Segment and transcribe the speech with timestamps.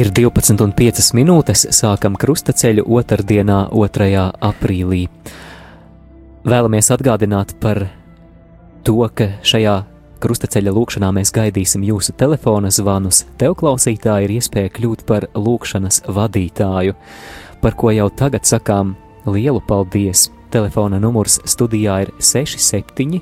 [0.00, 4.06] Ir 12,5 minūtes, sākam krustaceļu otrdienā, 2.
[4.48, 5.00] aprīlī.
[6.48, 7.82] Vēlamies atgādināt par
[8.86, 9.74] to, ka šajā
[10.24, 13.26] krustaceļa lūkšanā mēs gaidīsim jūsu telefona zvanus.
[13.36, 16.94] Tev, klausītāji, ir iespēja kļūt par lūkšanas vadītāju,
[17.60, 18.94] par ko jau tagad sakām
[19.28, 20.30] lielu paldies.
[20.54, 23.20] Telefona numurs studijā ir 67,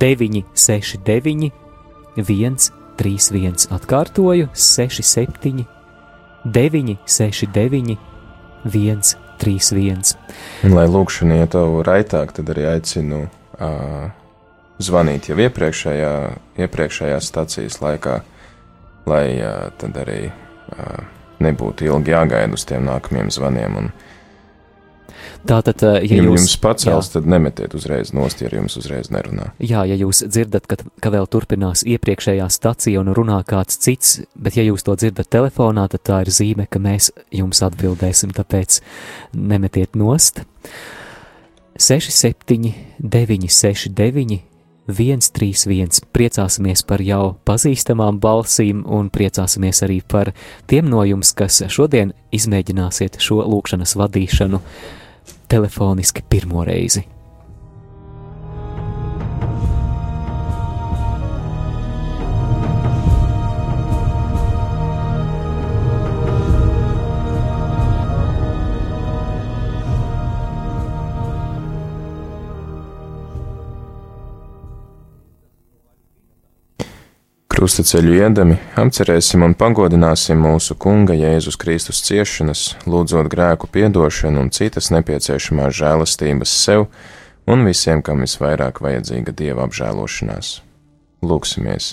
[0.00, 1.52] 969,
[2.16, 3.68] 131.
[3.76, 5.68] Atkārtoju 67,
[6.44, 7.98] 969,
[8.64, 10.16] 131.
[10.64, 14.10] Un, lai lūkšana ietu raitāk, tad arī aicinu uh,
[14.80, 16.12] zvanīt jau iepriekšējā,
[16.64, 18.20] iepriekšējā stācijas laikā,
[19.08, 21.00] lai uh, tad arī uh,
[21.40, 23.80] nebūtu ilgi jāgaida uz tiem nākamajiem zvaniem.
[23.80, 23.92] Un,
[25.48, 27.14] Tātad, ja ja jūs, jums pacels, jā.
[27.16, 29.50] tad nemetiet uzreiz nost, ja jums uzreiz nerunā.
[29.62, 34.58] Jā, ja jūs dzirdat, ka, ka vēl turpinās iepriekšējā stacija un runā kāds cits, bet
[34.60, 38.80] ja jūs to dzirdat telefonā, tad tā ir zīme, ka mēs jums atbildēsim, tāpēc
[39.36, 40.44] nemetiet nost.
[41.80, 44.42] 67, 969,
[44.90, 46.04] 131.
[46.12, 50.32] Priecāsimies par jau pazīstamām balsīm un priecāsimies arī par
[50.70, 54.60] tiem no jums, kas šodien izmēģināsiet šo lūkšanas vadīšanu
[55.50, 57.02] telefoniski pirmo reizi.
[77.60, 84.88] Krustaceļu iedami apcerēsim un pagodināsim mūsu Kunga Jēzus Kristus ciešanas, lūdzot grēku piedošanu un citas
[84.94, 86.86] nepieciešamās žēlastības sev
[87.44, 90.54] un visiem, kam visvairāk vajadzīga Dieva apžēlošanās.
[91.20, 91.90] Lūksimies!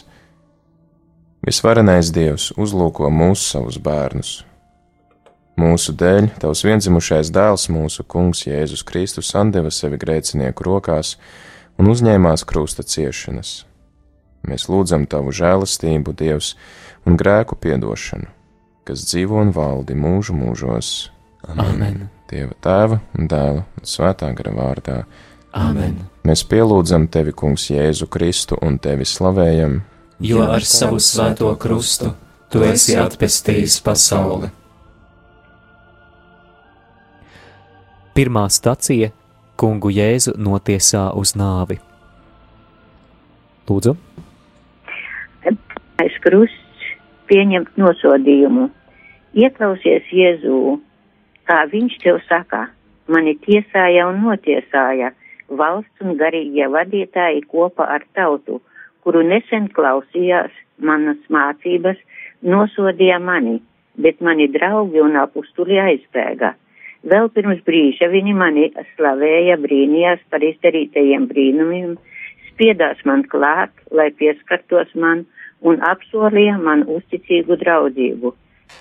[1.43, 4.33] Visvarenais Dievs uzlūko mūsu savus bērnus.
[5.59, 11.17] Mūsu dēļ Tavs vienzimušais dēls, mūsu Kungs Jēzus Kristus, andeva sevi grēcinieku rokās
[11.75, 13.66] un uzņēmās krusta ciešanas
[14.47, 16.53] Mēs lūdzam Tavu žēlastību, Dievs,
[17.07, 18.29] un grēku piedošanu,
[18.87, 20.91] kas dzīvo un valdi mūžu mūžos.
[21.47, 21.65] Amen.
[21.65, 21.97] Amen.
[22.27, 24.97] Dieva tēva un dēla un svētā gara vārdā.
[25.55, 25.99] Amen.
[26.27, 29.79] Mēs pielūdzam Tevi, Kungs, Jēzu Kristu un Tevi slavējam,
[30.19, 32.13] jo ar savu svēto krustu
[32.47, 34.47] Tu esi atpestījis pasauli.
[38.15, 39.11] Pirmā stacija-
[39.59, 41.79] Kungu Jēzu notiesā uz nāvi.
[43.67, 43.97] Lūdzu!
[46.27, 46.87] Krusts
[47.31, 48.67] pieņemt nosodījumu.
[49.37, 50.57] Ieklausies Jēzū,
[51.47, 52.65] kā viņš tev saka,
[53.07, 55.13] mani tiesāja un notiesāja
[55.47, 58.59] valsts un garīgie vadītāji kopā ar tautu,
[59.07, 60.51] kuru nesen klausījās
[60.83, 61.99] manas mācības,
[62.43, 63.61] nosodīja mani,
[63.95, 66.51] bet mani draugi un apustuli aizbēga.
[67.07, 68.67] Vēl pirms brīža viņi mani
[68.97, 71.95] slavēja brīnījās par izdarītajiem brīnumiem,
[72.51, 75.23] spiedās man klāt, lai pieskartos man
[75.61, 78.33] un apsolīja man uzticīgu draudzību.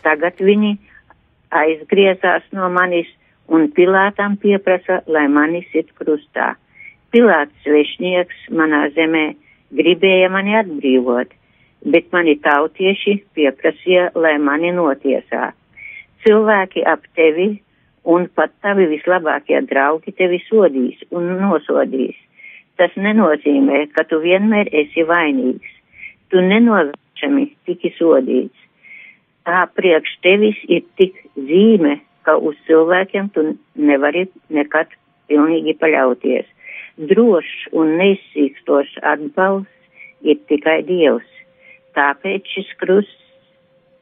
[0.04, 0.76] Tagad viņi
[1.54, 3.08] aizgriezās no manis
[3.48, 6.54] un Pilātam pieprasa, lai mani sit krustā.
[7.14, 9.26] Pilāts svešnieks manā zemē
[9.76, 11.30] gribēja mani atbrīvot,
[11.86, 15.52] bet mani tautieši pieprasīja, lai mani notiesā.
[16.26, 17.52] Cilvēki ap tevi
[18.06, 22.16] un pat tavi vislabākie draugi tevi sodīs un nosodīs.
[22.76, 25.75] Tas nenozīmē, ka tu vienmēr esi vainīgs
[26.30, 28.66] tu nenovēršami tiki sodīts.
[29.46, 34.90] Tā priekš tevis ir tik zīme, ka uz cilvēkiem tu nevari nekad
[35.30, 36.46] pilnīgi paļauties.
[36.96, 41.28] Drošs un neizsīkstošs atbalsts ir tikai Dievs.
[41.96, 43.22] Tāpēc šis krusts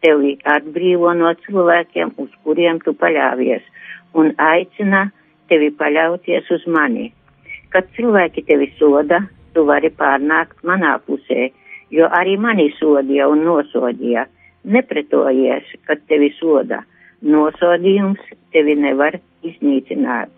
[0.05, 3.63] tevi atbrīvo no cilvēkiem, uz kuriem tu paļāvies,
[4.17, 5.07] un aicina
[5.53, 7.11] tevi paļauties uz mani.
[7.73, 11.51] Kad cilvēki tevi soda, tu vari pārnākt manā pusē
[11.91, 14.27] jo arī mani sodīja un nosodīja.
[14.65, 16.83] Nepretojies, kad tevi soda.
[17.25, 18.21] Nosodījums
[18.53, 20.33] tevi nevar iznīcināt.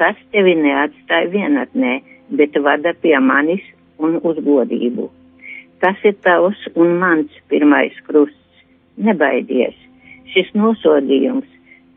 [0.00, 2.00] Tas tevi neatstāja vienatnē,
[2.38, 3.64] bet vada pie manis
[3.98, 5.08] un uz godību.
[5.80, 8.42] Tas ir tavs un mans pirmais krusts.
[8.96, 9.76] Nebaidies,
[10.32, 11.48] šis nosodījums,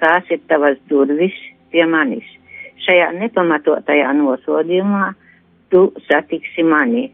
[0.04, 1.36] tās ir tavas durvis
[1.72, 2.28] pie manis.
[2.84, 5.14] Šajā nepamatotajā nosodījumā
[5.72, 7.06] tu satiksi mani.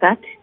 [0.00, 0.24] Tad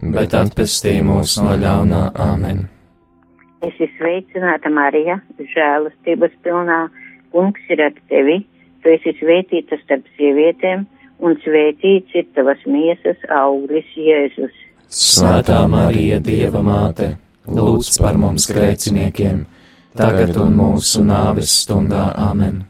[0.00, 2.64] bet atpestī mūs no ļaunā Āmen.
[3.60, 5.18] Es esmu sveicināta Marija,
[5.52, 6.86] žēlastības pilnā,
[7.34, 8.38] kungs ir ar tevi,
[8.80, 10.86] tu esi svētīta starp sievietēm,
[11.20, 14.56] un svētīts ir tavas miesas auglis Jēzus.
[14.88, 17.12] Svētā Marija, Dieva māte,
[17.46, 19.44] lūdz par mums grēciniekiem,
[20.00, 22.64] tagad un mūsu nāves stundā Āmen.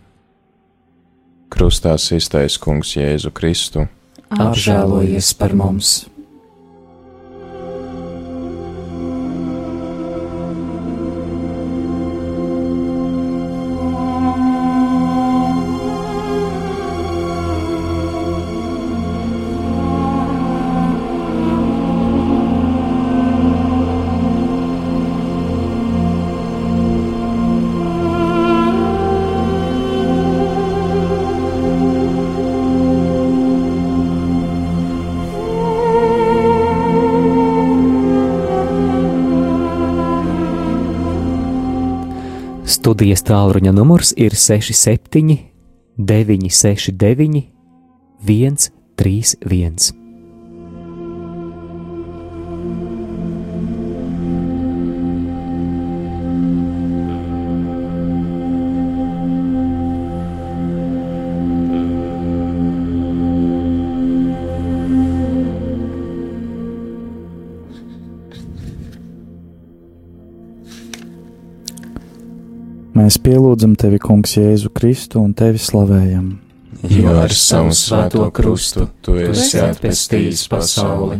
[1.51, 3.87] Krustā iztais kungs Jēzu Kristu.
[4.31, 6.11] Apžēlojies par mums!
[43.11, 45.35] Studijas tālruņa numurs ir 67,
[45.99, 47.43] 969,
[48.23, 50.00] 131.
[73.11, 76.29] Mēs pielūdzam tevi, Kungs, Jēzu Kristu un tevi slavējam.
[76.95, 81.17] Jo ar savu svēto krustu tu esi atpestījis pasauli.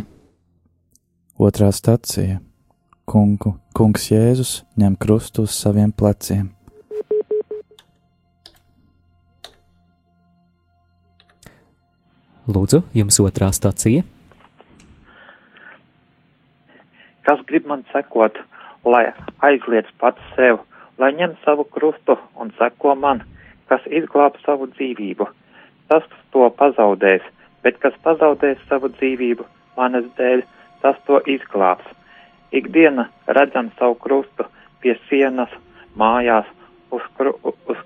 [1.35, 2.39] Otrā stacija-
[3.11, 6.47] Kungu, Kungs Jēzus ņem krustu uz saviem pleciem.
[12.47, 14.07] Lūdzu, jums otrā stacija.
[17.27, 18.39] Kas grib man sekot,
[18.85, 19.11] lai
[19.43, 20.63] aizliedz pats sev,
[21.01, 23.23] lai ņem savu krustu un seko man,
[23.69, 25.27] kas izglāb savu dzīvību.
[25.89, 27.23] Tas to pazaudēs,
[27.65, 30.43] bet kas pazaudēs savu dzīvību manas dēļ,
[30.83, 31.87] tas to izglābs.
[32.51, 34.45] Ikdiena redzam savu krustu
[34.83, 35.51] pie sienas,
[35.97, 36.47] mājās,
[36.91, 37.79] uz, kru, uz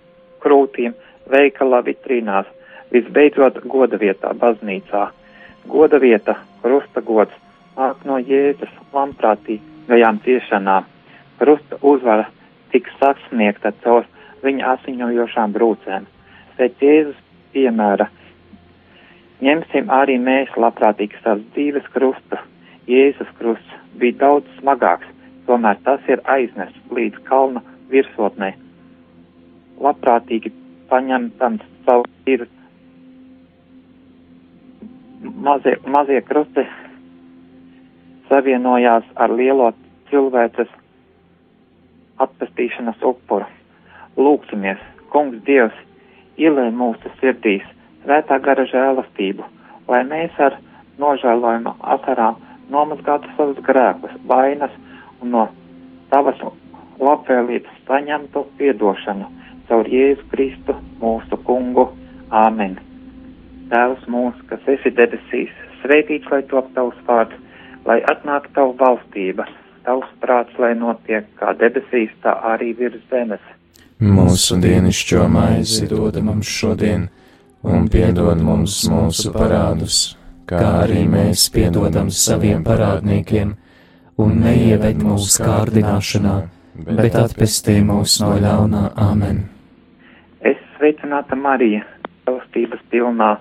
[0.43, 0.95] krūtīm,
[1.31, 2.49] veikala vitrīnās,
[2.93, 5.07] visbeidzot goda vietā, baznīcā.
[5.69, 7.33] Goda vieta, krusta gods,
[7.77, 10.85] nāk no Jēzus lamprātīgajām ciešanām.
[11.39, 12.29] Krusta uzvara
[12.75, 14.03] tiks sasniegta caur
[14.43, 16.07] viņa asiņojošām brūcēm.
[16.59, 17.21] Pēc Jēzus
[17.55, 18.09] piemēra
[19.45, 22.39] ņemsim arī mēs labprātīgi savas dzīves krustu.
[22.91, 25.07] Jēzus krusts bija daudz smagāks,
[25.47, 28.51] tomēr tas ir aiznests līdz kalna virsotnē.
[29.81, 30.51] Labprātīgi
[30.91, 32.45] paņemtam savu ir
[35.23, 36.67] mazie, mazie krusti
[38.29, 39.71] savienojās ar lielo
[40.11, 40.71] cilvēces
[42.23, 43.47] atpestīšanas upuru.
[44.17, 44.81] Lūksimies,
[45.11, 45.75] kungs Dievs,
[46.39, 47.65] ielē mūsu sirdīs
[48.03, 49.43] svētā gara žēlastību,
[49.91, 50.57] lai mēs ar
[51.01, 52.39] nožēlojumu asarām
[52.71, 54.71] nomazgātu savus grēkus, vainas
[55.21, 55.47] un no
[56.11, 56.39] tavas
[56.99, 59.27] labvēlības saņemtu piedošanu
[59.69, 61.89] caur Jēzu Kristu mūsu kungu.
[62.35, 62.77] Āmen!
[63.69, 67.37] Tēvs mūsu, kas esi debesīs, svētīts lai top tavs vārds,
[67.85, 69.45] lai atnāk tavu valstība,
[69.85, 73.43] tavs prāts, lai notiek kā debesīs, tā arī virs zemes.
[74.01, 77.07] Mūsu dienascho maizi dod mums šodien,
[77.63, 80.17] un piedod mums mūsu parādus,
[80.49, 83.55] kā arī mēs piedodam saviem parādniekiem,
[84.21, 86.35] un neieved mūsu kārdināšanā,
[86.99, 89.45] bet atpestī mūs no ļaunā Āmen.
[90.43, 91.85] Es sveicināta Marija,
[92.27, 93.35] taustības pilnā,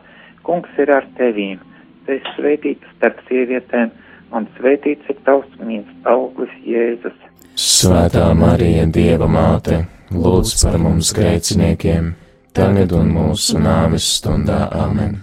[0.47, 1.59] kungs ir ar tevīm,
[2.07, 3.91] tu esi svētīta starp sievietēm,
[4.35, 7.17] un svētīts ir tavs mīns auglis Jēzus.
[7.55, 12.12] Svētā Marija, Dieva māte, lūdz par mums grēciniekiem,
[12.57, 15.21] tagad un mūsu nāves stundā Āmen.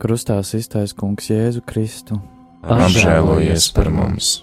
[0.00, 2.16] Krustā iztais Kungs Jēzu Kristu.
[2.64, 4.38] Apžēlojies par mums!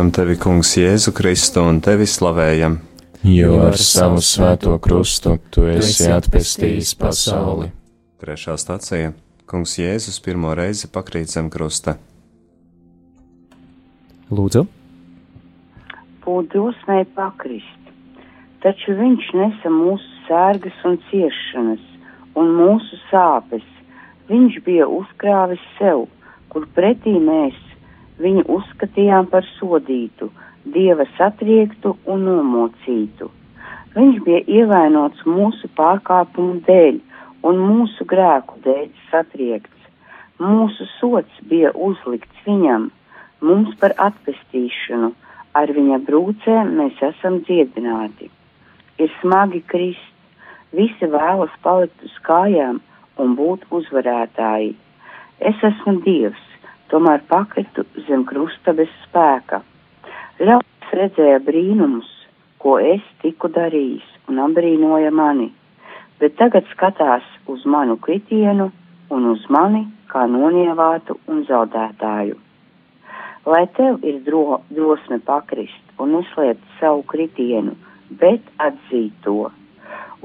[0.00, 2.78] Pielūdzam tevi, Kungs, Jēzu Kristu un tevi slavējam.
[3.22, 7.68] Jo ar savu svēto krustu tu esi atpestījis pasauli.
[8.20, 9.12] Trešā stacija-
[9.50, 11.98] Kungs Jēzus pirmo reizi pakrīt zem krusta.
[14.30, 14.66] Lūdzu,
[16.24, 17.92] būt drosmei pakrist,
[18.62, 21.84] taču viņš nesa mūsu sērgas un ciešanas
[22.36, 23.66] un mūsu sāpes.
[24.30, 26.08] Viņš bija uzkrāvis sev,
[26.48, 27.69] kur pretī mēs
[28.20, 30.30] viņu uzskatījām par sodītu,
[30.64, 33.30] dieva satriektu un nomocītu.
[33.94, 37.00] Viņš bija ievainots mūsu pārkāpumu dēļ
[37.48, 39.88] un mūsu grēku dēļ satriekts.
[40.40, 42.90] Mūsu sots bija uzlikts viņam,
[43.44, 45.10] mums par atpestīšanu,
[45.58, 48.30] ar viņa brūcēm mēs esam dziedināti.
[49.00, 50.14] Ir smagi krist,
[50.76, 52.78] visi vēlas palikt uz kājām
[53.20, 54.74] un būt uzvarētāji.
[55.40, 56.49] Es esmu Dievs,
[56.90, 59.62] tomēr pakritu zem krusta bez spēka.
[60.40, 62.10] Ļaudis redzēja brīnumus,
[62.60, 65.48] ko es tiku darījis, un apbrīnoja mani,
[66.20, 68.70] bet tagad skatās uz manu kritienu
[69.10, 72.36] un uz mani kā nonievātu un zaudētāju.
[73.50, 77.76] Lai tev ir dro, drosme pakrist un neslēpt savu kritienu,
[78.20, 79.48] bet atzīt to.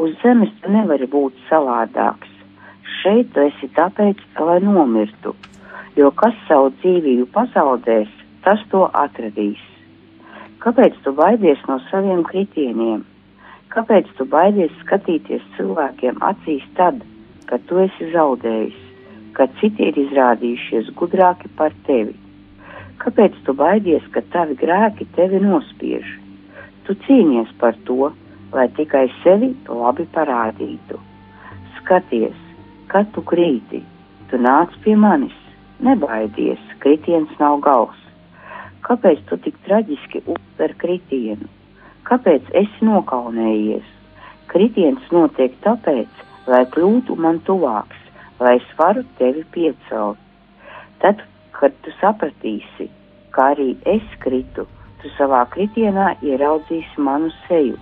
[0.02, 2.32] Uz zemes tu nevari būt savādāks.
[3.00, 5.32] Šeit tu esi tāpēc, lai nomirtu,
[5.96, 8.12] jo kas savu dzīvību pazaudēs,
[8.44, 9.62] tas to atradīs.
[10.64, 13.04] Kāpēc tu baidies no saviem kritieniem?
[13.74, 17.00] Kāpēc tu baidies skatīties cilvēkiem acīs tad,
[17.50, 18.78] kad tu esi zaudējis,
[19.38, 22.16] kad citi ir izrādījušies gudrāki par tevi?
[23.04, 26.08] Kāpēc tu baidies, ka tavi grēki tevi nospiež?
[26.88, 28.12] Tu cīnies par to,
[28.56, 31.00] lai tikai sevi labi parādītu.
[31.80, 32.38] Skaties,
[32.92, 33.84] kad tu krīti,
[34.32, 35.36] tu nāc pie manis,
[35.84, 38.02] nebaidies, kritiens nav gals.
[38.86, 41.50] Kāpēc tu tik traģiski uztver kritienu?
[42.06, 43.88] Kāpēc esi nokaunējies?
[44.52, 47.98] Kritiens notiek tāpēc, lai kļūtu man tuvāks,
[48.40, 50.22] lai es varu tevi piecelt.
[51.02, 51.24] Tad,
[51.58, 52.88] kad tu sapratīsi,
[53.34, 54.68] kā arī es kritu,
[55.02, 57.82] tu savā kritienā ieraudzīsi manu seju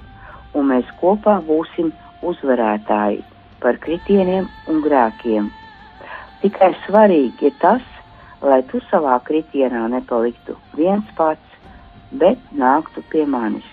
[0.53, 1.91] un mēs kopā būsim
[2.29, 3.21] uzvarētāji
[3.63, 5.49] par kritieniem un grēkiem.
[6.43, 7.83] Tikai svarīgi ir tas,
[8.43, 11.59] lai tu savā kritienā nepaliktu viens pats,
[12.11, 13.69] bet nāktu pie manis.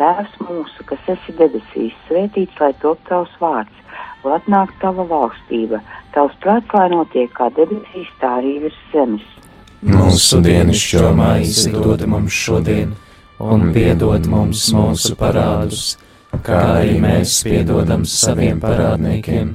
[0.00, 5.78] Tēvs mūsu, kas esi debesīs, svētīts, lai top tavs vārds, lai atnāk tava valstība,
[6.16, 9.26] tavs prāts, lai notiek kā debesīs, tā arī virs zemes.
[9.86, 12.96] Mūsu dienascho maizi dod mums šodien
[13.40, 15.94] un piedod mums mūsu parādus,
[16.44, 19.54] kā arī mēs piedodam saviem parādniekiem,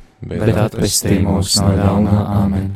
[0.21, 2.71] bet atpestī mūs no ļaunā amen.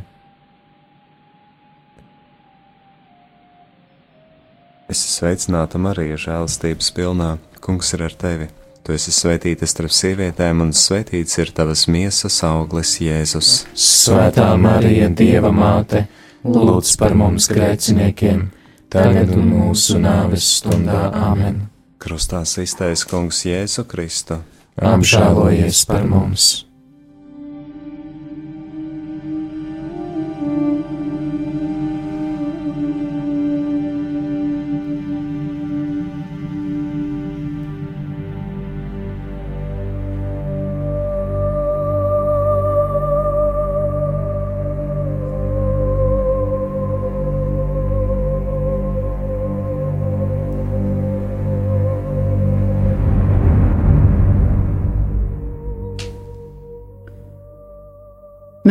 [4.86, 7.32] Es esmu sveicināta Marija, žēlastības pilnā.
[7.66, 8.52] Kungs ir ar tevi.
[8.86, 13.64] Tu esi svētīta starp sievietēm, un svētīts ir tavas miesas auglis, Jēzus.
[13.74, 16.06] Svētā Marija, Dieva māte!
[16.46, 18.50] lūdz par mums grēciniekiem,
[18.94, 21.66] tagad un mūsu nāves stundā Āmen.
[21.98, 24.44] Krustā iztaisa Kungs Jēzu Kristu.
[24.78, 26.65] Apžēlojies par mums!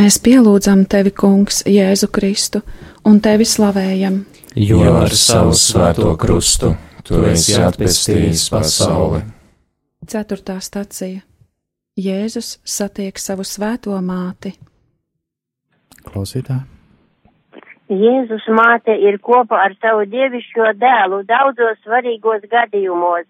[0.05, 2.61] Mēs pielūdzam tevi, Kungs, Jēzu Kristu,
[3.09, 4.19] un tevi slavējam.
[4.61, 6.75] Jo ar savu svēto krustu
[7.09, 9.23] tu esi atpestījis pasauli.
[10.05, 11.23] Ceturtā stacija
[11.97, 14.53] Jēzus satiek savu svēto māti.
[16.05, 16.69] Klausītāji!
[17.89, 23.25] Jēzus māte ir kopā ar savu dievišķo dēlu daudzos svarīgos gadījumos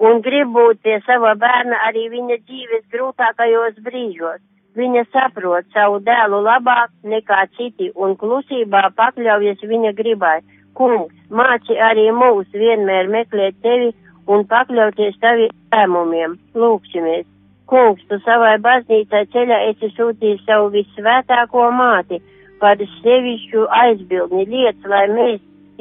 [0.00, 4.40] un grib būt pie sava bērna arī viņa dzīves grūtākajos brīžos.
[4.78, 10.38] Viņa saprot savu dēlu labāk nekā citi un klusībā pakļaujas viņa gribai
[10.78, 13.88] Kungs, māci arī mūs vienmēr meklēt tevi
[14.30, 16.36] un pakļauties taviem lēmumiem.
[16.54, 17.26] Lūksimies!
[17.68, 22.20] Kungs, tu savai baznīcai ceļā esi sūtījis savu vissvētāko māti
[22.62, 25.40] par sevišķu aizbildni lietas, lai mēs,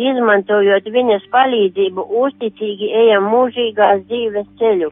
[0.09, 4.91] izmantojot viņas palīdzību, uzticīgi ejam mūžīgās dzīves ceļu.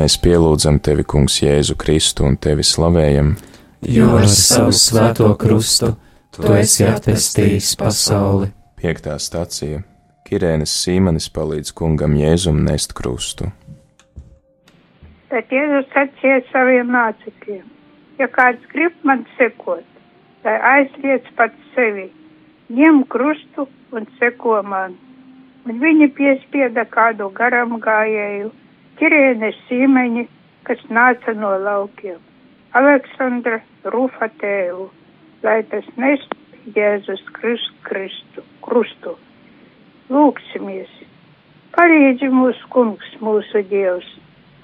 [0.00, 3.34] Mēs pielūdzam tevi, Kungs, Jēzu Kristu un tevi slavējam,
[3.84, 5.90] jo ar savu svēto krustu
[6.32, 8.46] tu esi atpestījis pasauli.
[8.80, 9.82] Piektā stacija-
[10.28, 13.50] Kirēnas Sīmanis palīdz kungam Jēzum nest krustu.
[15.28, 17.66] Bet Jēzus sacīja saviem mācekļiem:
[18.22, 19.84] Ja kāds grib man sekot,
[20.44, 22.08] lai aizliec pats sevi,
[22.72, 24.96] ņem krustu un seko man.
[25.66, 28.50] Un viņi piespieda kādu garam gājēju,
[29.00, 30.26] Kirēnes Sīmeņi,
[30.68, 32.18] kas nāca no laukiem,
[32.76, 33.62] Aleksandra
[33.94, 34.90] Rufa tēvu,
[35.42, 36.36] lai tas nestu
[36.76, 39.14] Jēzus Kristu, Kristu, krustu.
[40.12, 40.90] Lūksimies!
[41.72, 44.08] Palīdzi mūsu kungs, mūsu dievs,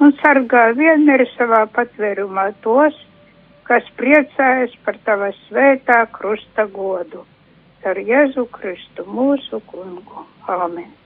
[0.02, 2.98] un sargā vienmēr savā patvērumā tos,
[3.64, 7.24] kas priecājas par tava svētā krusta godu.
[7.86, 10.26] Ar Jēzu Kristu mūsu kungu.
[10.50, 11.05] Āmen.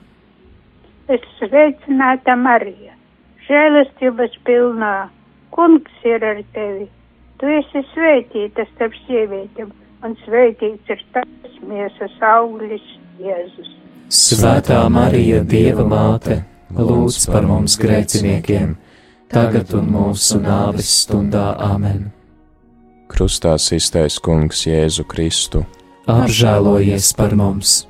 [1.11, 2.93] Es sveicināta Marija,
[3.43, 5.09] žēlastības pilnā,
[5.51, 6.85] kungs ir ar tevi.
[7.41, 9.73] Tu esi svētīta starp sievietēm,
[10.07, 12.85] un svētīts ir tavs miesas auglis,
[13.19, 13.73] Jēzus.
[14.07, 16.39] Svētā Marija, Dieva māte,
[16.79, 18.77] lūdz par mums grēciniekiem,
[19.31, 22.07] tagad un mūsu nāves stundā amen.
[23.11, 25.67] Krustā iztais kungs Jēzu Kristu.
[26.07, 27.81] Apžēlojies par mums!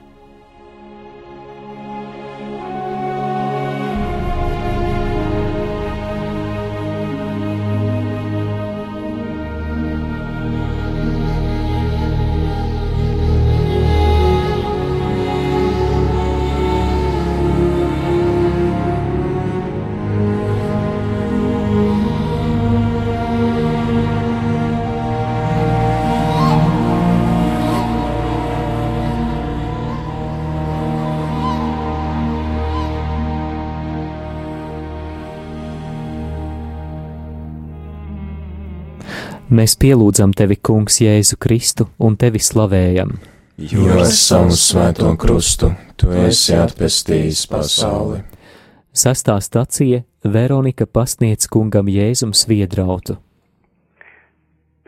[39.62, 43.12] Mēs pielūdzam tevi, Kungs, Jēzu Kristu un tevi slavējam.
[43.62, 45.67] Jo ar savu svēto krustu
[46.02, 48.24] tu esi atpestījis pasauli.
[48.89, 53.19] Sastā stacija Veronika pasniedz kungam Jēzum sviedrautu.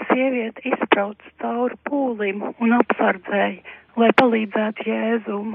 [0.09, 5.53] Sieviete izbrauc cauri pūlim un apsardzēja, lai palīdzētu Jēzum.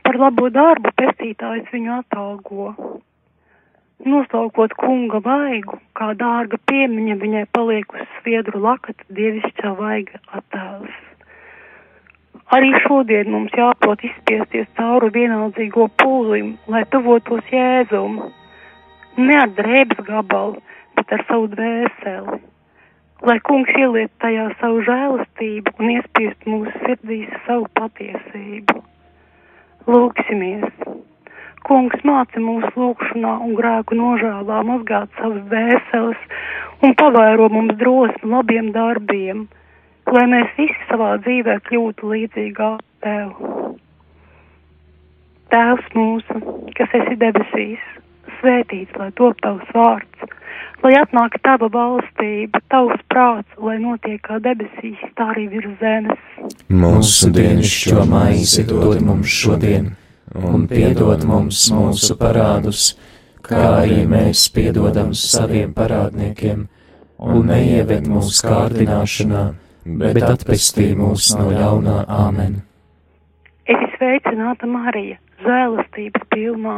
[0.00, 2.72] Par labo darbu pestītājs viņu atalgo.
[4.06, 10.96] Noslaukot kunga vaigu, kā dārga piemiņa viņai paliek uz sviedru lakata dievišķā vaiga attēls.
[12.54, 18.22] Arī šodien mums jāprot izspiesties cauri vienaldzīgo pūlim, lai tuvotos Jēzum.
[19.18, 20.62] Ne ar drēbes gabalu,
[20.96, 22.38] bet ar savu dvēseli.
[23.28, 28.78] Lai kungs ieliet tajā savu žēlastību un iespiest mūsu sirdīs savu patiesību.
[29.90, 30.87] Lūksimies!
[31.66, 36.20] Kungs māca mūsu lūgšanā un grēku nožēlā mazgāt savas dvēseles
[36.86, 39.46] un pavēro mums drosmi labiem darbiem,
[40.12, 42.70] lai mēs visi savā dzīvē kļūtu līdzīgā
[43.04, 43.34] Tev.
[45.52, 46.40] Tēvs mūsu,
[46.76, 47.84] kas esi debesīs,
[48.40, 50.34] svētīts, lai top Tavs vārds,
[50.82, 56.26] lai atnāk Tava valstība, Tavs prāts, lai notiek kā debesīs, tā arī virs zemes.
[56.68, 59.94] Mūsu dienascho maizi dod mums šodien
[60.34, 62.92] un piedod mums mūsu parādus,
[63.44, 66.66] kā arī mēs piedodam saviem parādniekiem,
[67.18, 69.44] un neieved mūsu kārdināšanā,
[70.02, 72.60] bet atpestī mūs no ļaunā āmen.
[73.68, 76.76] Es sveicināta Marija, žēlastības pilnā.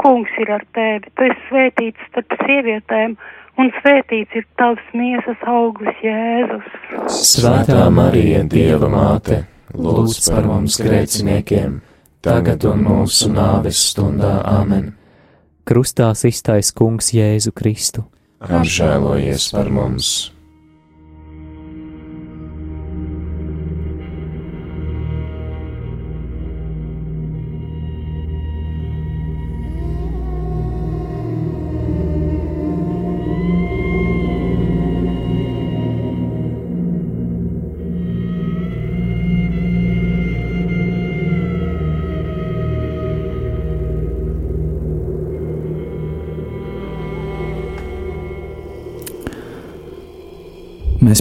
[0.00, 3.18] Kungs ir ar tevi, tu esi svētīts starp sievietēm,
[3.60, 6.72] un svētīts ir tavs miesas auglis Jēzus.
[7.20, 9.42] Svētā Marija, Dieva māte,
[9.76, 11.80] lūdz par mums grēciniekiem!
[12.24, 14.92] Tagad un mūsu nāves stundā Āmen.
[15.68, 18.04] Krustā iztais Kungs Jēzu Kristu.
[18.40, 20.30] Apžēlojies par mums!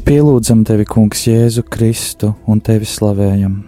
[0.10, 3.60] Pielūdzam tevi, Kungs, Jēzu Kristu un tevi slavējam.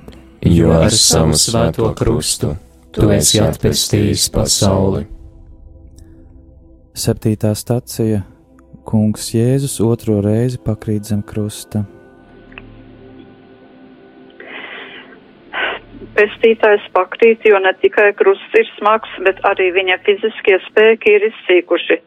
[0.50, 2.56] Jo ar savu svēto krustu
[2.96, 5.06] tu esi atpestījis pasauli.
[6.98, 8.24] Septītā stacija
[8.88, 11.86] Kungs Jēzus otro reizi pakrīt zem krusta.
[16.22, 21.98] Pestītājs pakrīt, jo ne tikai krusts ir smags, bet arī viņa fiziskie spēki ir izsīkuši.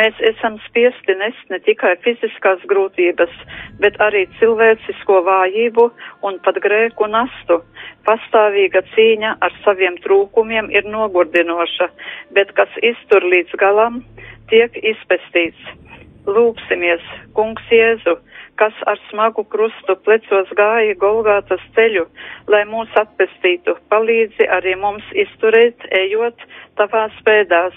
[0.00, 3.34] Mēs esam spiesti nest ne tikai fiziskās grūtības,
[3.82, 5.84] bet arī cilvēcisko vājību
[6.24, 7.60] un pat grēku nastu.
[8.08, 11.90] Pastāvīga cīņa ar saviem trūkumiem ir nogurdinoša,
[12.32, 14.00] bet kas iztur līdz galam,
[14.48, 15.76] tiek izpestīts.
[16.24, 17.04] Lūksimies,
[17.36, 18.16] Kungs Jēzu,
[18.60, 22.04] kas ar smagu krustu plecos gāja Golgātas ceļu,
[22.52, 26.44] lai mūs atpestītu, palīdzi arī mums izturēt, ejot
[26.80, 27.76] tavās pēdās.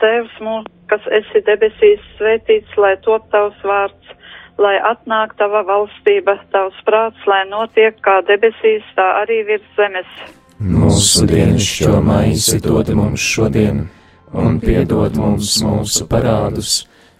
[0.00, 4.14] Tēvs mūsu, kas esi debesīs, svētīts, lai top tavs vārds,
[4.64, 10.16] lai atnāk tava valstība, tavs prāts, lai notiek kā debesīs, tā arī virs zemes.
[10.64, 13.84] Mūsu dienascho maizi dod mums šodien,
[14.32, 16.84] un piedod mums mūsu parādus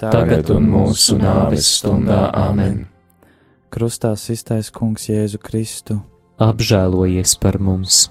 [0.00, 2.86] tagad un mūsu nāves stundā Āmen.
[3.70, 6.00] Krustā iztais Kungs Jēzu Kristu.
[6.40, 8.08] Apžēlojies par mums!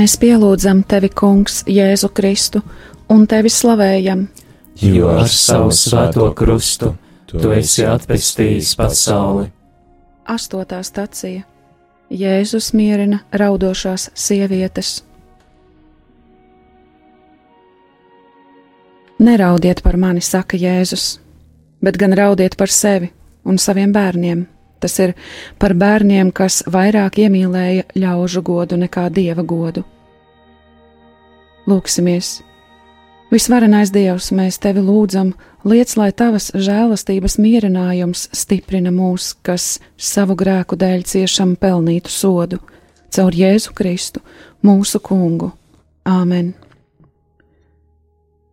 [0.00, 2.62] Mēs pielūdzam tevi, Kungs, Jēzu Kristu,
[3.12, 4.22] un tevi slavējam.
[4.80, 6.94] Jo ar savu svēto krustu
[7.28, 9.50] tu esi atpestījis pasauli.
[10.24, 11.42] Astotā stacija
[12.08, 15.02] Jēzus mierina raudošās sievietes.
[19.20, 21.10] Neraudiet par mani, saka Jēzus,
[21.84, 23.12] bet gan raudiet par sevi
[23.44, 24.46] un saviem bērniem.
[24.80, 25.14] Tas ir
[25.60, 29.84] par bērniem, kas vairāk iemīlēja ļaužu godu nekā dieva godu.
[31.68, 32.40] Lūksimies,
[33.30, 35.28] Visvarenais Dievs, mēs tevi lūdzam,
[35.62, 42.58] liec, lai tavas žēlastības mierinājums stiprina mūs, kas savu grēku dēļ ciešam pelnītu sodu,
[43.14, 44.24] caur Jēzu Kristu,
[44.66, 45.52] mūsu kungu.
[46.02, 46.56] Āmen!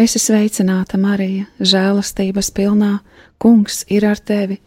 [0.00, 3.00] Es esmu sveicināta, Marija, žēlastības pilnā,
[3.40, 4.58] Kungs ir ar tevi.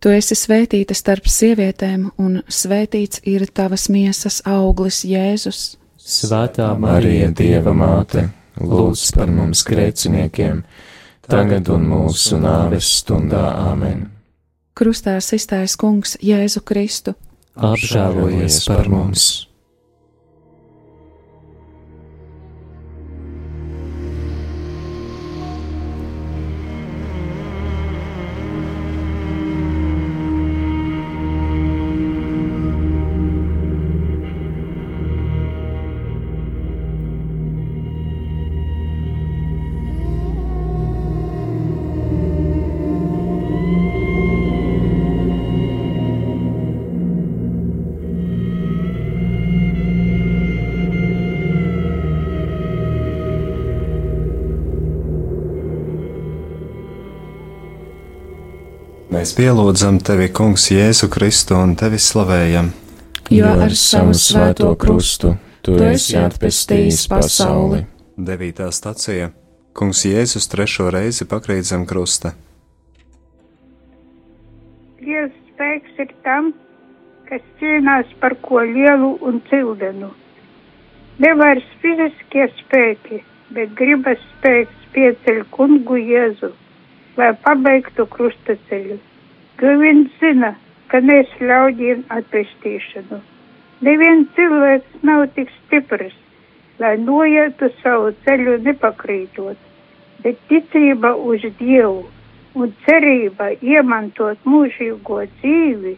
[0.00, 5.78] Tu esi svētīta starp sievietēm, un svētīts ir tavas miesas auglis, Jēzus.
[5.96, 8.28] Svētā Marija, Dieva māte,
[8.60, 10.62] lūdz par mums grēciniekiem!
[11.28, 14.06] tagad un mūsu nāves stundā Āmen.
[14.78, 17.14] Krustā iztaisa Kungs Jēzu Kristu.
[17.58, 19.47] Apžēlojies par mums!
[59.18, 62.68] Mēs pielūdzam tevi, Kungs, Jēzu Kristu un tevi slavējam.
[63.34, 65.32] Jo ar savu svēto krustu
[65.66, 67.80] tu esi atpestījis pasauli.
[68.14, 69.32] Devītā stacija
[69.74, 72.30] Kungs Jēzus trešo reizi pakrīt zem krusta.
[75.02, 76.52] Dievs spēks ir tam,
[77.26, 80.12] kas cīnās par ko lielu un cildenu.
[81.26, 86.54] Nevairs fiziskie spēki, bet gribas spēks pieceļ kungu Jēzu,
[87.18, 89.02] lai pabeigtu krustaceļu
[89.58, 90.52] ka viņš zina,
[90.90, 93.18] ka nes ļaudīm atpestīšanu.
[93.86, 96.14] Neviens cilvēks nav tik stiprs,
[96.82, 99.58] lai noietu savu ceļu nepakrītot,
[100.22, 102.06] bet ticība uz Dievu
[102.58, 105.96] un cerība iemantot mūžīgo dzīvi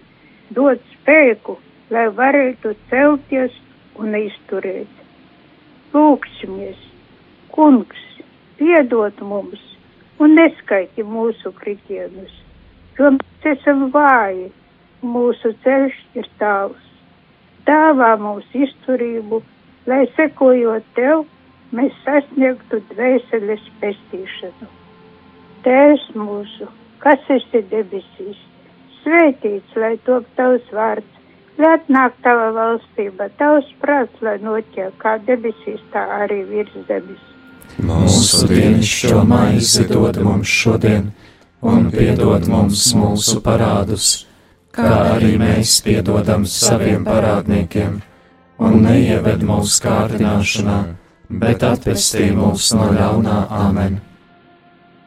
[0.57, 1.59] dod spēku,
[1.93, 3.57] lai varētu celties
[4.01, 4.93] un izturēt.
[5.93, 6.81] Lūksimies,
[7.53, 8.05] kungs,
[8.61, 9.65] piedod mums
[10.21, 12.41] un neskaiti mūsu kritienus
[12.99, 14.51] mēs esam vāji,
[15.03, 16.81] mūsu ceļš ir tāls.
[17.67, 19.43] Dāvā mums izturību,
[19.87, 21.25] lai sekojot tev,
[21.73, 24.69] mēs sasniegtu dvēseles pestīšanu.
[25.65, 28.39] Tēvs mūsu, kas esi debesīs,
[29.03, 31.19] svētīts, lai top tavs vārds,
[31.59, 37.27] lai atnāk tava valstība, tavs prāts, lai notiek kā debesīs, tā arī virs zemes.
[37.81, 41.13] Mūsu dienascho maizi dod mums šodien
[41.63, 44.27] un piedod mums mūsu parādus,
[44.73, 48.01] kā arī mēs piedodam saviem parādniekiem,
[48.61, 50.79] un neieved mūsu kārdināšanā,
[51.43, 54.01] bet atvestī mūs no ļaunā amen.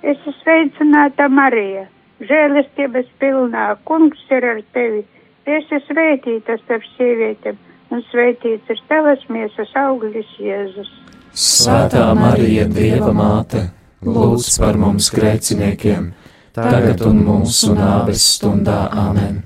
[0.03, 1.87] Es esmu sveicināta Marija,
[2.21, 5.03] žēlestības pilnā, kungs ir ar tevi,
[5.45, 7.57] es esmu svētīta starp sievietēm,
[7.93, 10.91] un svētīts ir tavas miesas auglis Jēzus.
[11.33, 13.71] Svētā Marija, Dieva māte,
[14.05, 16.11] lūdz par mums grēciniekiem!
[16.53, 19.41] Tagad un mūsu nāves stundā Āmen.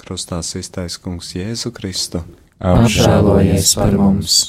[0.00, 2.24] Krustā iztaisa kungs Jēzu Kristu.
[2.60, 4.42] Apžēlojies par mums!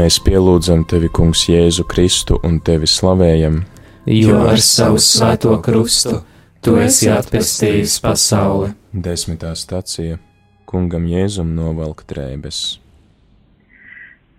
[0.00, 3.58] Mēs pielūdzam tevi, Kungs, Jēzu Kristu un tevi slavējam,
[4.08, 6.14] jo ar savu svēto krustu
[6.64, 8.70] tu esi atpestījis pasauli.
[8.94, 10.16] Desmitā stacija
[10.70, 12.62] Kungam Jēzum novelk drēbes.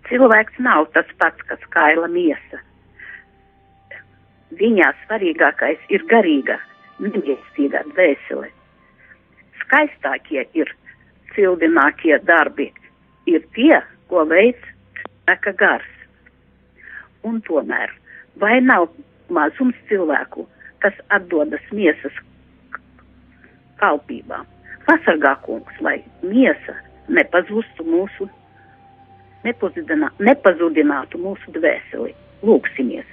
[0.08, 2.58] Cilvēks nav tas pats, kas kaila miesa.
[4.58, 6.58] Viņā svarīgākais ir garīga,
[7.06, 8.50] neviestīgā dvēsele.
[9.62, 10.74] Skaistākie ir
[11.36, 12.72] cildinākie darbi,
[13.30, 13.78] ir tie,
[14.10, 14.71] ko veids
[15.26, 15.90] saka gars.
[17.22, 17.92] Un tomēr,
[18.42, 18.88] vai nav
[19.30, 20.46] mazums cilvēku,
[20.82, 22.14] kas atdodas miesas
[23.82, 24.48] kalpībām?
[24.88, 26.74] Pasargā kungs, lai miesa
[27.08, 28.26] nepazustu mūsu,
[29.46, 32.14] nepazudinātu mūsu dvēseli.
[32.42, 33.06] Lūksimies!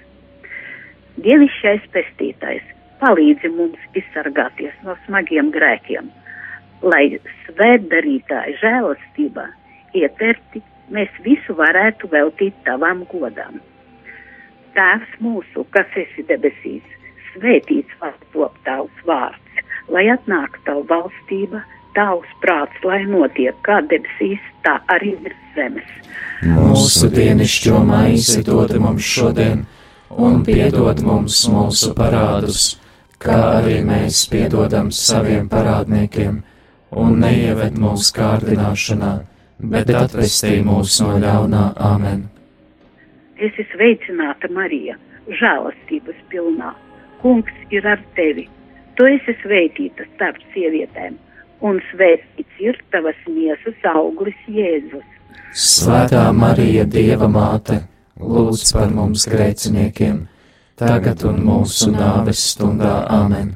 [1.21, 2.65] Dievišķais pestītājs,
[3.01, 6.09] palīdzi mums izsargāties no smagiem grēkiem,
[6.81, 9.45] lai svētdarītāji žēlastībā
[9.99, 13.59] ieterti mēs visu varētu veltīt tavam godam.
[14.77, 16.85] Tēvs mūsu, kas esi debesīs,
[17.33, 21.63] svētīts var top tavs vārds, lai atnāk tavu valstība,
[21.97, 25.89] tavs prāts, lai notiek kā debesīs, tā arī virs zemes.
[26.45, 29.65] Mūsu dienascho maizi dod mums šodien,
[30.09, 32.77] un piedod mums mūsu parādus,
[33.19, 36.39] kā arī mēs piedodam saviem parādniekiem,
[36.95, 39.11] un neieved mūsu kārdināšanā,
[39.59, 42.27] bet atvestī mūs no ļaunā amen.
[43.39, 44.97] Es esmu sveicināta Marija,
[45.39, 46.73] žēlastības pilnā.
[47.21, 48.47] Kungs ir ar tevi.
[48.95, 51.15] Tu esi svētīta starp sievietēm,
[51.63, 55.07] un svētīts ir tavas miesas auglis Jēzus.
[55.55, 57.79] Svētā Marija, Dieva māte,
[58.19, 60.21] lūdz par mums grēciniekiem,
[60.79, 63.55] tagad un mūsu nāves stundā amen.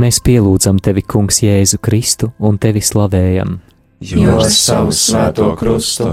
[0.00, 3.58] Mēs pielūdzam tevi, Kungs, Jēzu Kristu un tevi slavējam.
[4.00, 6.06] Jo ar savu svēto krustu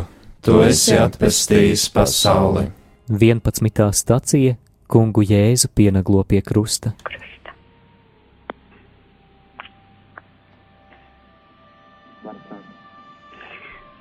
[0.44, 2.66] tu esi atpestījis pasauli.
[3.08, 3.86] 11.
[3.96, 4.58] stacija
[4.92, 6.92] Kungu Jēzu pienaglo pie krusta.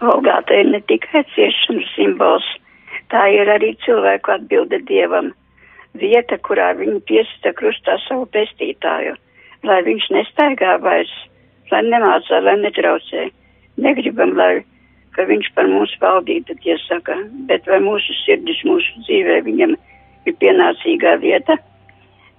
[0.01, 2.49] Golgāta ir ne tikai ciešanu simbols,
[3.12, 5.31] tā ir arī cilvēku atbilde Dievam,
[5.94, 9.14] vieta, kurā viņi piesita krustā savu pestītāju
[9.66, 11.12] lai viņš nestaigā vairs,
[11.72, 13.29] lai nemācā, lai netraucē.
[13.83, 14.64] Negribam, lai,
[15.16, 17.16] ka viņš par mums valdītu, tie saka,
[17.50, 19.74] bet vai mūsu sirdis, mūsu dzīvē viņam
[20.26, 21.59] ir pienācīgā vieta,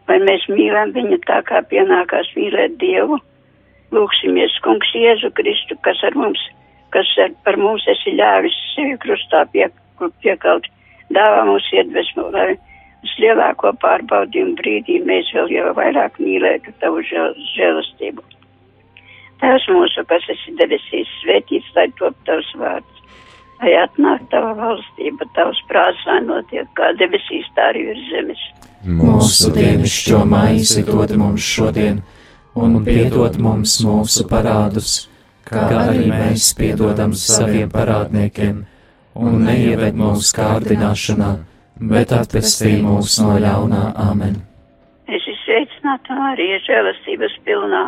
[0.10, 3.20] vai mēs mīlam viņu tā, kā pienākās mīlēt Dievu.
[3.96, 6.42] Lūksimies, kungs Jēzu Kristu, kas ar mums,
[6.96, 9.70] kas ar, par mums esi ļāvis sevi krustā pie,
[10.24, 10.68] piekalt,
[11.16, 12.58] dāvā mums iedvesmu, lai
[13.06, 18.24] vislielāko pārbaudījumu brīdī mēs vēl jau vairāk mīlētu tavu žēlastību.
[19.42, 23.02] Tēvs mūsu, kas esi debesīs, svētīts, lai top tavs vārds,
[23.62, 28.46] lai atnāk tava valstība, tavs prāts, lai notiek kā debesīs, tā arī virs zemes.
[28.88, 32.02] Mūsu dienascho maizi dod mums šodien,
[32.58, 35.04] un piedod mums mūsu parādus,
[35.46, 38.64] kā arī mēs piedodam saviem parādniekiem,
[39.18, 41.32] un neieved mūsu kārdināšanā
[41.80, 44.38] bet atpestī mūs no ļaunā amen.
[45.08, 47.88] Es esmu sveicināta Marija, žēlastības pilnā.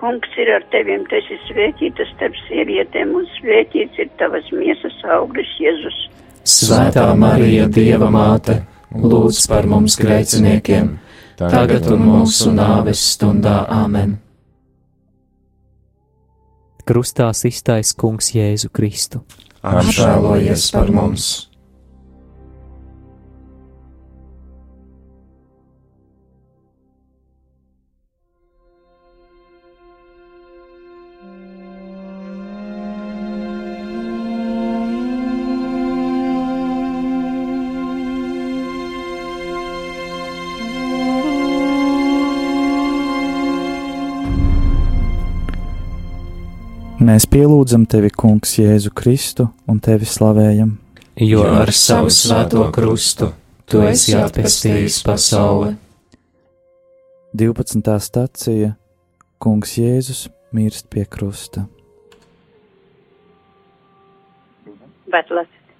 [0.00, 5.50] Kungs ir ar tevim, tu esi svētīta starp sievietēm, un svētīts ir tavas miesas auglis
[5.60, 5.98] Jēzus.
[6.44, 8.62] Svētā Marija, Dieva māte,
[8.96, 10.94] lūdz par mums grēciniekiem,
[11.36, 14.16] tagad un mūsu nāves stundā amen.
[16.88, 19.20] Krustā iztais Kungs Jēzu Kristu.
[19.60, 21.49] Apžēlojies par mums!
[47.10, 50.76] Mēs pielūdzam tevi, Kungs, Jēzu Kristu un tevi slavējam.
[51.18, 53.32] Jo ar savu svēto krustu
[53.66, 55.72] tu esi atpestījis pasauli.
[57.34, 57.96] 12.
[58.06, 58.70] stacija
[59.42, 60.22] Kungs Jēzus
[60.54, 61.66] mirst pie krusta.
[65.10, 65.76] Bet lasīt,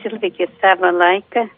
[0.00, 1.48] cilvēki sava laika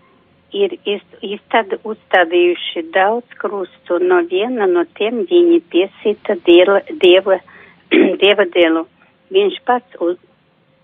[0.51, 7.45] ir izstad, uzstādījuši daudz krustu, no viena no tiem viņi piesita dieva, dieva
[8.23, 8.87] dievadēlu
[9.35, 10.01] viņš pats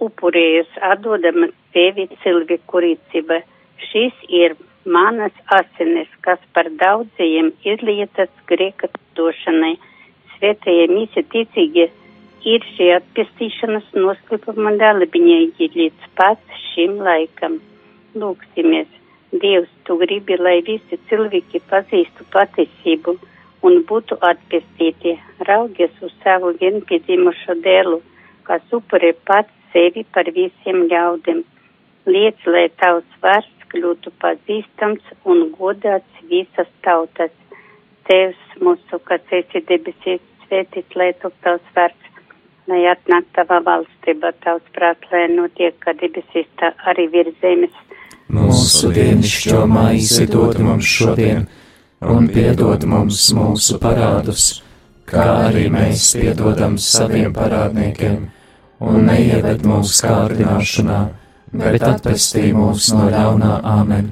[0.03, 3.41] upurējas, atdodamas sevi cilvēku rīcība.
[3.91, 9.75] Šis ir manas asinis, kas par daudzajiem ir lietas grēka došanai.
[10.37, 11.89] Svētajie misi ticīgi
[12.53, 17.61] ir šī atpestīšanas noslēpuma dalībnieki līdz pat šim laikam.
[18.19, 18.91] Lūksimies,
[19.33, 23.15] Dievs, tu gribi, lai visi cilvēki pazīstu patiesību
[23.67, 25.17] un būtu atpestīti,
[25.49, 28.01] raugies uz savu vienpiedzimušo dēlu,
[28.49, 31.43] kas upurē pats sevi par visiem ļaudiem.
[32.07, 37.33] Liec, lai tavs vārds kļūtu pazīstams un godāts visas tautas.
[38.09, 42.11] Tevs mūsu, kas esi debesīs, svētīts, lai tu tavs vārds,
[42.71, 47.79] lai atnāk tava valstība, tavs prāt, lai notiek, kā debesīs, tā arī virs zemes.
[48.33, 51.47] Mūsu dienascho maizi dod mums šodien,
[52.03, 54.63] un piedod mums mūsu parādus,
[55.07, 58.25] kā arī mēs piedodam saviem parādniekiem,
[58.83, 60.99] un neieved mūsu kārdināšanā,
[61.53, 64.11] bet atpestī mūs no ļaunā āmen.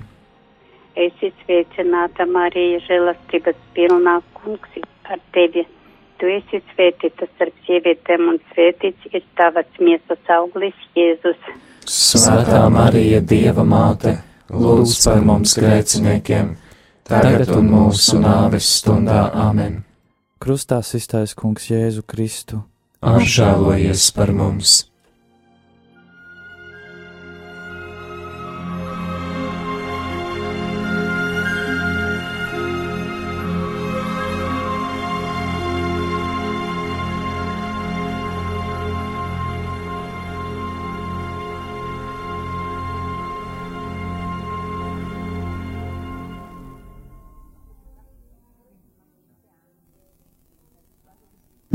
[1.01, 4.81] Esi sveicināta, Marija, žēlastības pilnā kungs
[5.11, 5.65] ar tevi.
[6.21, 11.39] Tu esi svētīta starp sievietēm, un svētīts ir tavas miesas auglis, Jēzus.
[11.89, 14.19] Svētā Marija, Dieva māte,
[14.53, 16.53] lūdz par mums grēciniekiem,
[17.11, 19.83] tagad un mūsu nāves stundā āmen.
[20.41, 22.63] Krustā iztais kungs Jēzu Kristu.
[23.05, 24.90] Apžēlojies par mums!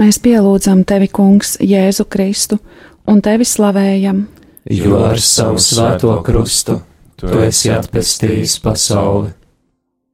[0.06, 2.60] Mēs pielūdzam tevi, Kungs, Jēzu Kristu,
[3.10, 4.20] un tevi slavējam.
[4.70, 6.76] Jo ar savu svēto krustu
[7.18, 9.32] tu esi atpestījis pasauli.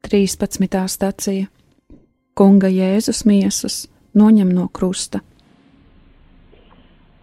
[0.07, 0.79] 13.
[0.95, 1.49] stacija
[2.39, 3.81] Kunga Jēzus miesas
[4.15, 5.19] noņem no krusta.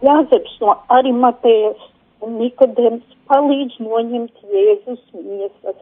[0.05, 1.89] Jāzeps no Arimatējas
[2.21, 5.81] un Nikodems palīdz noņemt Jēzus miesas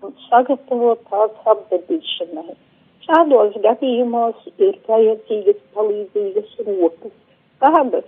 [0.00, 2.56] un sagatavot tās apbedīšanai.
[3.02, 7.14] Šādos gadījumos ir vajadzīgas palīdzīgas rokas,
[7.62, 8.04] tādas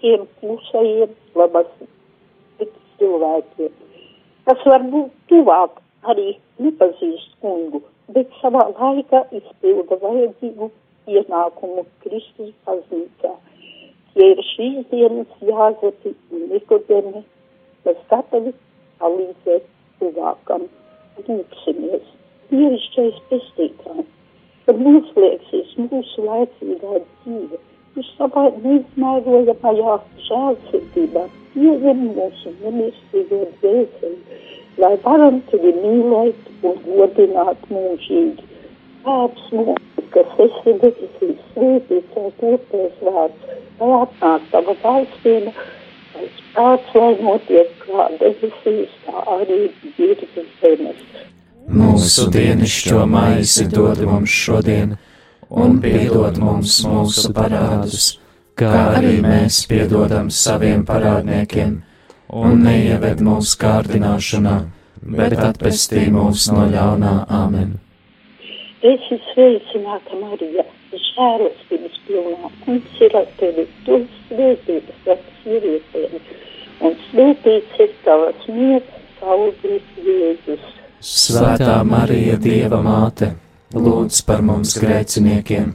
[0.00, 1.68] tiem klusajiem, labas
[2.98, 3.76] cilvēkiem,
[4.48, 5.76] kas varbūt tuvāk
[6.10, 6.32] arī
[6.64, 7.84] nepazīst kungu,
[8.16, 10.68] bet savā laikā izpilda vajadzīgu
[11.06, 13.30] pienākumu Kristus baznīcā.
[14.16, 17.22] Tie ir šīs dienas jāzepi un nikodemi,
[17.86, 18.56] kas gatavi
[18.98, 19.70] palīdzēt
[20.02, 20.66] tuvākam.
[21.28, 22.10] Lūksimies,
[22.50, 24.10] dievišķais pestītājs
[24.66, 27.60] kad noslēgsies mūsu laicīgā dzīve.
[28.00, 29.96] Uz savā neizmērojamajā
[30.26, 34.38] žēlsirdībā pieņem mūsu nemirstīgo dvēseli,
[34.84, 38.48] lai varam tevi mīlēt un godināt mūžīgi.
[39.02, 45.52] Tēvs mūsu, kas esi debesīs, svētīts ar tūpēs vārds, lai atnāk tava valstība,
[46.14, 49.60] lai spēks, lai notiek kā debesīs, tā arī
[49.98, 51.04] virs zemes.
[51.72, 54.90] Mūsu dienascho maizi dod mums šodien,
[55.48, 58.08] un piedod mums mūsu parādus,
[58.60, 61.78] kā arī mēs piedodam saviem parādniekiem,
[62.42, 64.56] un neieved mūsu kārdināšanā,
[65.16, 67.14] bet atpestī mūs no ļaunā.
[67.40, 67.72] Āmen.
[68.82, 70.66] Es esmu sveicināta Marija,
[71.08, 76.20] žēlastības pilnā, kungs ir ar tevi, tu svētības ar sievietēm,
[76.84, 80.81] un svētīts ir tavas mietas auglis Jēzus.
[81.02, 83.32] Svētā Marija, Dieva māte,
[83.74, 85.72] lūdz par mums grēciniekiem,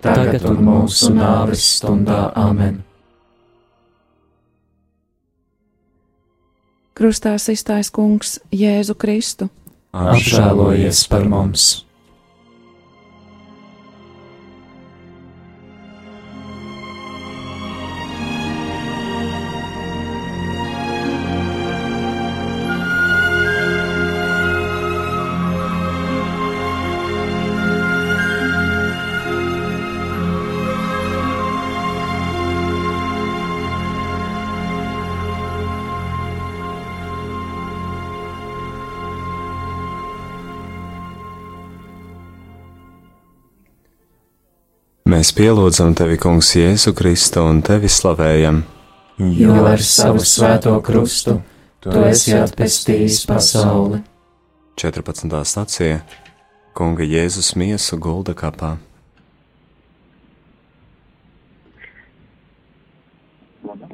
[0.00, 2.80] tagad un mūsu nāves stundā amen.
[6.96, 9.48] Krustā iztais kungs Jēzu Kristu.
[9.92, 11.82] Apžēlojies par mums!
[45.22, 48.56] Mēs pielūdzam tevi, Kungs, Jēzu Kristu un tevi slavējam.
[49.38, 51.36] Jo ar savu svēto krustu
[51.84, 54.00] tu esi atpestījis pasauli.
[54.82, 55.36] 14.
[55.46, 56.00] stācija
[56.74, 58.72] Kunga Jēzus miesu gulda kapā.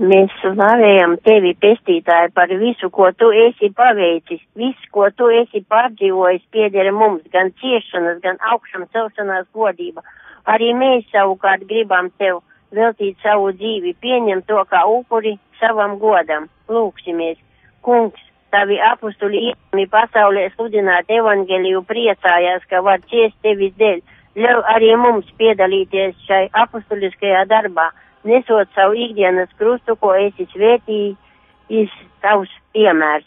[0.01, 4.41] Mēs slavējam tevi, pestītāji, par visu, ko tu esi paveicis.
[4.57, 10.07] Viss, ko tu esi pārdzīvojis, pieder mums, gan ciešanas, gan augšām celšanās godība.
[10.47, 12.43] Arī mēs savukārt gribam tev
[12.75, 16.49] veltīt savu dzīvi, pieņem to kā upuri savam godam.
[16.69, 17.39] Lūksimies,
[17.83, 18.21] kungs,
[18.53, 24.03] tavi apustuli iemi pasaulē sludināt evangeliju priecājās, ka var ciest tevis dēļ.
[24.39, 27.89] Ļauj arī mums piedalīties šai apustuliskajā darbā
[28.29, 33.27] nesot savu ikdienas krustu, ko esi svētījis tavs piemērs.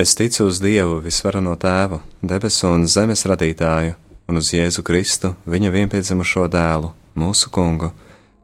[0.00, 3.98] Es ticu, uz Dievu visvarano tēvu, debesu un zemes radītāju,
[4.32, 7.90] un uz Jēzu Kristu, viņa vienpiedzimušo dēlu, mūsu kungu,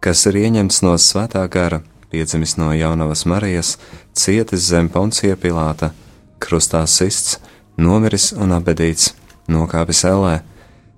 [0.05, 1.81] kas ir ieņemts no svētā gara,
[2.13, 3.73] piedzimis no jaunavas Marijas,
[4.13, 5.95] cietis zem poncija Pilāta,
[6.45, 7.39] krustā sists,
[7.81, 9.15] nomiris un abedīts,
[9.49, 10.43] nokāpis ellē,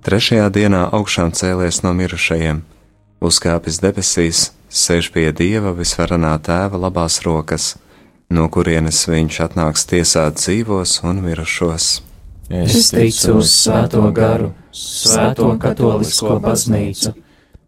[0.02, 2.64] trešajā dienā augšām cēlies no mirušajiem,
[3.22, 7.76] uzkāpis debesīs, sēž pie Dieva visvarenā tēva labās rokas,
[8.32, 11.88] no kurienes viņš atnāks tiesāt dzīvos un mirušos.
[12.48, 17.12] Es ticu uz Svēto garu, Svēto katolisko baznīcu,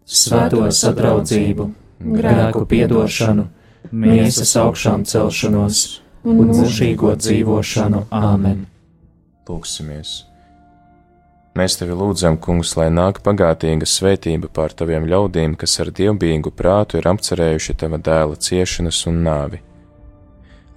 [0.04, 1.68] Svēto sadraudzību,
[2.00, 3.46] grēku piedošanu,
[3.92, 5.84] miesas augšām celšanos
[6.24, 8.06] un mūžīgo dzīvošanu.
[8.10, 8.66] Āmen!
[9.50, 10.20] Lūksimies!
[11.58, 17.00] Mēs tevi lūdzam, kungs, lai nāk pagātīga svētība pār taviem ļaudīm, kas ar dievbijīgu prātu
[17.00, 19.58] ir apcerējuši tava dēla ciešanas un nāvi.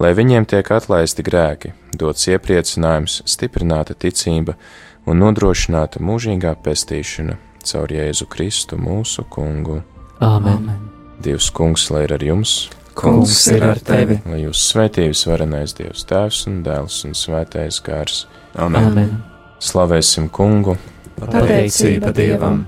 [0.01, 4.57] Lai viņiem tiek atlaisti grēki, dots iepriecinājums, stiprināta ticība
[5.05, 9.81] un nodrošināta mūžīgā pestīšana caur Jēzu Kristu mūsu kungu.
[10.23, 10.71] Āmen!
[11.23, 12.55] Dievs, kungs, lai ir ar jums!
[12.97, 14.19] Kungs ir ar tevi!
[14.29, 18.25] Lai jūs svētījus varenais Dievs Tēvs un Dēls un Svētais Gars.
[18.59, 18.91] Amen!
[18.91, 19.15] Amen.
[19.63, 20.75] Slavēsim kungu!
[21.19, 22.65] Pateicība Dievam!